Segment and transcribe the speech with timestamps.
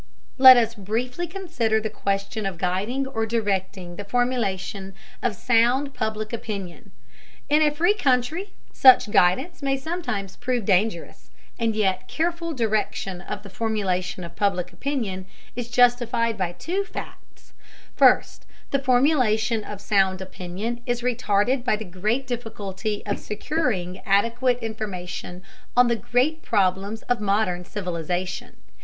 [0.39, 6.33] Let us briefly consider the question of guiding or directing the formulation of sound Public
[6.33, 6.89] Opinion.
[7.49, 11.29] In a free country, such guidance may sometimes prove dangerous,
[11.59, 17.53] and yet careful direction of the formulation of Public Opinion is justified by two facts:
[17.95, 24.57] First, the formulation of sound opinion is retarded by the great difficulty of securing adequate
[24.63, 25.43] information
[25.77, 28.55] on the great problems of modern civilization.